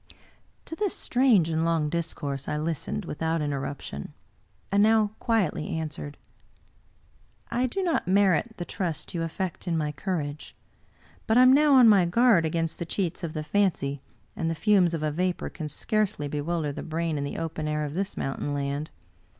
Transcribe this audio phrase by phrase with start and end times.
[0.65, 4.13] To this strange and long discourse I listened without interruption,
[4.71, 6.17] and now quietly answered:"
[7.51, 10.55] I do not merit the trust you affect in my courage;
[11.27, 14.01] but I am now on my guard against the cheats of the fancy,
[14.35, 17.85] and the fumes of a vapor can scarcely bewilder the brain in the open air
[17.85, 18.89] of this mountain land.